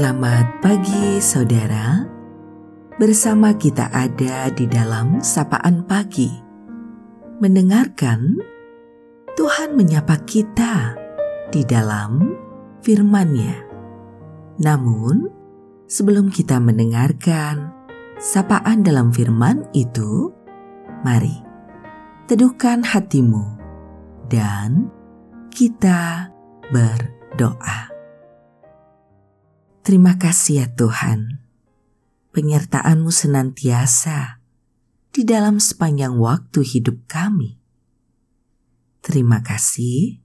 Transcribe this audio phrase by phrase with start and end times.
[0.00, 2.08] Selamat pagi saudara.
[2.96, 6.32] Bersama kita ada di dalam sapaan pagi.
[7.36, 8.40] Mendengarkan
[9.36, 10.96] Tuhan menyapa kita
[11.52, 12.32] di dalam
[12.80, 13.60] firman-Nya.
[14.64, 15.28] Namun,
[15.84, 17.68] sebelum kita mendengarkan
[18.16, 20.32] sapaan dalam firman itu,
[21.04, 21.44] mari
[22.24, 23.44] teduhkan hatimu
[24.32, 24.88] dan
[25.52, 26.32] kita
[26.72, 27.89] berdoa.
[29.80, 31.40] Terima kasih ya Tuhan,
[32.36, 34.44] penyertaan-Mu senantiasa
[35.08, 37.56] di dalam sepanjang waktu hidup kami.
[39.00, 40.20] Terima kasih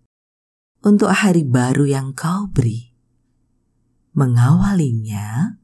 [0.83, 2.91] untuk hari baru yang Kau beri.
[4.11, 5.55] Mengawalinya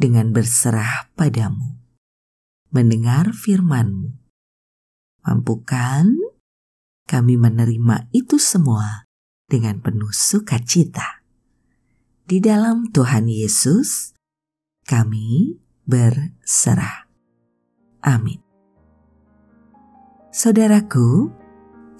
[0.00, 1.84] dengan berserah padamu,
[2.72, 4.08] mendengar firman-Mu.
[5.28, 6.16] Mampukan
[7.04, 9.04] kami menerima itu semua
[9.52, 11.21] dengan penuh sukacita
[12.32, 14.16] di dalam Tuhan Yesus,
[14.88, 17.04] kami berserah.
[18.00, 18.40] Amin.
[20.32, 21.28] Saudaraku,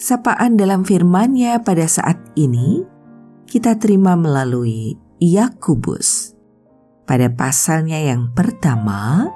[0.01, 2.81] sapaan dalam firman-Nya pada saat ini
[3.45, 6.33] kita terima melalui Yakubus
[7.05, 9.29] pada pasalnya yang pertama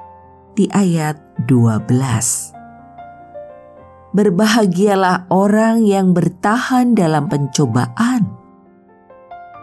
[0.57, 4.17] di ayat 12.
[4.17, 8.36] Berbahagialah orang yang bertahan dalam pencobaan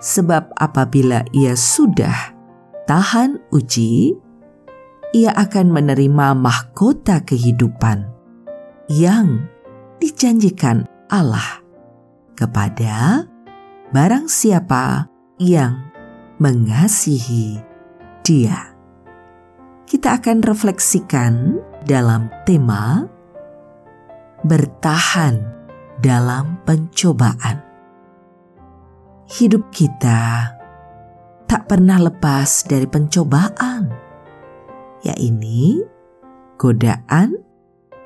[0.05, 2.37] sebab apabila ia sudah
[2.85, 4.13] tahan uji,
[5.17, 8.05] ia akan menerima mahkota kehidupan
[8.93, 9.49] yang
[9.97, 11.65] dijanjikan Allah
[12.37, 13.25] kepada
[13.97, 15.09] barang siapa
[15.41, 15.89] yang
[16.37, 17.57] mengasihi
[18.21, 18.77] Dia.
[19.89, 23.09] Kita akan refleksikan dalam tema
[24.45, 25.41] bertahan
[26.05, 27.64] dalam pencobaan
[29.25, 30.53] hidup kita
[31.49, 33.89] tak pernah lepas dari pencobaan,
[35.01, 35.85] yaitu
[36.61, 37.37] godaan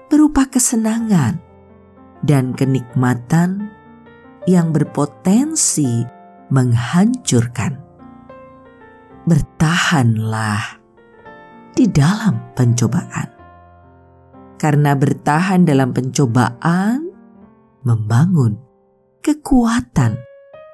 [0.06, 1.38] berupa kesenangan
[2.22, 3.70] dan kenikmatan
[4.46, 6.06] yang berpotensi
[6.54, 7.78] menghancurkan.
[9.28, 10.80] Bertahanlah
[11.76, 13.28] di dalam pencobaan,
[14.56, 17.10] karena bertahan dalam pencobaan
[17.84, 18.56] membangun
[19.20, 20.27] kekuatan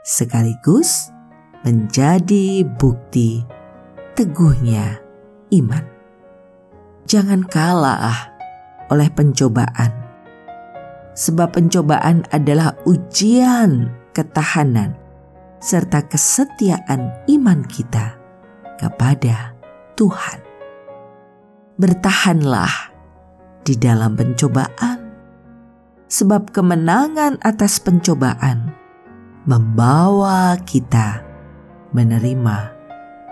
[0.05, 1.09] sekaligus
[1.65, 3.41] menjadi bukti
[4.13, 5.01] teguhnya
[5.49, 5.85] iman.
[7.09, 8.37] Jangan kalah
[8.93, 9.93] oleh pencobaan,
[11.17, 14.93] sebab pencobaan adalah ujian ketahanan
[15.65, 18.13] serta kesetiaan iman kita
[18.77, 19.57] kepada
[19.97, 20.39] Tuhan.
[21.81, 22.93] Bertahanlah
[23.65, 25.01] di dalam pencobaan,
[26.13, 28.84] sebab kemenangan atas pencobaan
[29.45, 31.21] membawa kita
[31.93, 32.73] menerima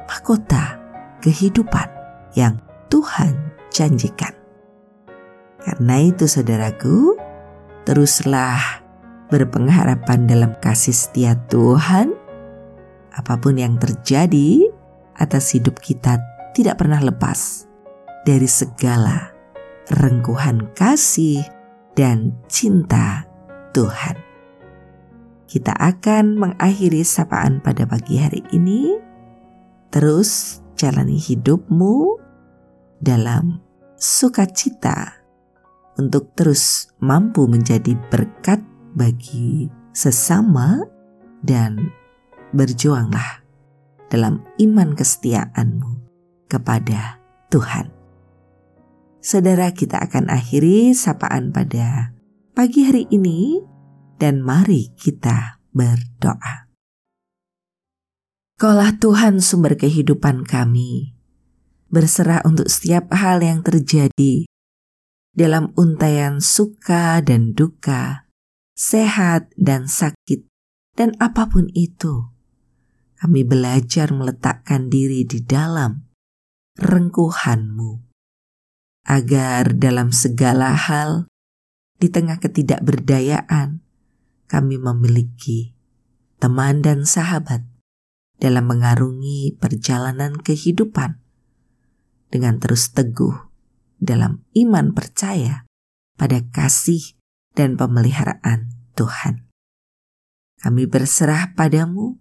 [0.04, 0.76] mahkota
[1.24, 1.88] kehidupan
[2.36, 2.60] yang
[2.92, 3.32] Tuhan
[3.72, 4.36] janjikan.
[5.64, 7.16] Karena itu saudaraku,
[7.88, 8.84] teruslah
[9.32, 12.12] berpengharapan dalam kasih setia Tuhan.
[13.16, 14.68] Apa pun yang terjadi
[15.16, 16.20] atas hidup kita
[16.52, 17.64] tidak pernah lepas
[18.28, 19.32] dari segala
[19.88, 21.40] rengkuhan kasih
[21.96, 23.24] dan cinta
[23.72, 24.31] Tuhan
[25.52, 28.96] kita akan mengakhiri sapaan pada pagi hari ini.
[29.92, 32.16] Terus jalani hidupmu
[33.04, 33.60] dalam
[34.00, 35.12] sukacita
[36.00, 38.64] untuk terus mampu menjadi berkat
[38.96, 40.80] bagi sesama
[41.44, 41.92] dan
[42.56, 43.44] berjuanglah
[44.08, 46.00] dalam iman kesetiaanmu
[46.48, 47.20] kepada
[47.52, 47.92] Tuhan.
[49.20, 52.16] Saudara kita akan akhiri sapaan pada
[52.56, 53.71] pagi hari ini
[54.22, 56.70] dan mari kita berdoa.
[58.54, 61.18] Kaulah Tuhan sumber kehidupan kami,
[61.90, 64.46] berserah untuk setiap hal yang terjadi
[65.34, 68.30] dalam untayan suka dan duka,
[68.78, 70.46] sehat dan sakit,
[70.94, 72.30] dan apa pun itu.
[73.18, 76.06] Kami belajar meletakkan diri di dalam
[76.78, 78.06] rengkuhanmu,
[79.10, 81.26] agar dalam segala hal,
[81.98, 83.81] di tengah ketidakberdayaan,
[84.52, 85.72] kami memiliki
[86.36, 87.64] teman dan sahabat
[88.36, 91.16] dalam mengarungi perjalanan kehidupan
[92.28, 93.48] dengan terus teguh
[93.96, 95.64] dalam iman percaya
[96.20, 97.16] pada kasih
[97.56, 99.48] dan pemeliharaan Tuhan.
[100.60, 102.20] Kami berserah padamu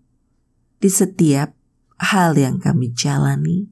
[0.80, 1.52] di setiap
[2.00, 3.70] hal yang kami jalani,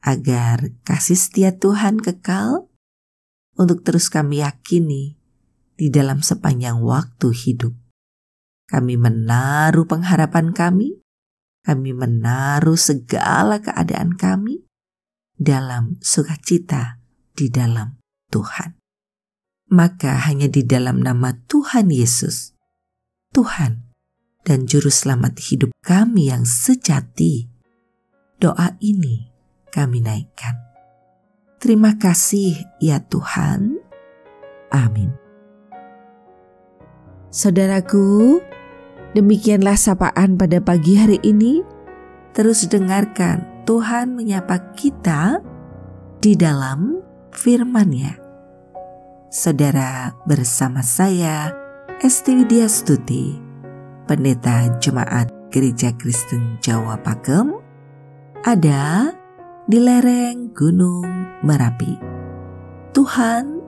[0.00, 2.72] agar kasih setia Tuhan kekal
[3.60, 5.19] untuk terus kami yakini
[5.80, 7.72] di dalam sepanjang waktu hidup.
[8.68, 11.00] Kami menaruh pengharapan kami
[11.60, 14.64] kami menaruh segala keadaan kami
[15.36, 17.00] dalam sukacita
[17.36, 18.00] di dalam
[18.32, 18.76] Tuhan.
[19.70, 22.58] Maka hanya di dalam nama Tuhan Yesus,
[23.30, 23.86] Tuhan
[24.42, 27.46] dan Juru Selamat hidup kami yang sejati,
[28.42, 29.30] doa ini
[29.70, 30.58] kami naikkan.
[31.62, 33.78] Terima kasih ya Tuhan.
[34.74, 35.29] Amin.
[37.30, 38.42] Saudaraku,
[39.14, 41.62] demikianlah sapaan pada pagi hari ini.
[42.34, 45.38] Terus dengarkan Tuhan menyapa kita
[46.18, 46.98] di dalam
[47.30, 48.18] firman-Nya.
[49.30, 51.54] Saudara bersama saya,
[52.02, 53.38] Esti Widya Stuti,
[54.10, 57.54] Pendeta Jemaat Gereja Kristen Jawa Pakem,
[58.42, 59.14] ada
[59.70, 61.06] di lereng Gunung
[61.46, 61.94] Merapi.
[62.90, 63.62] Tuhan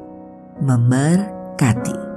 [0.59, 2.12] memberkati.